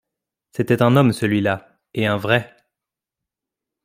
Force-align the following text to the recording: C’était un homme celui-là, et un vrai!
C’était 0.51 0.81
un 0.81 0.95
homme 0.95 1.13
celui-là, 1.13 1.77
et 1.93 2.07
un 2.07 2.17
vrai! 2.17 2.57